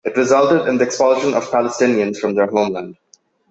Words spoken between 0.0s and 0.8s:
It resulted in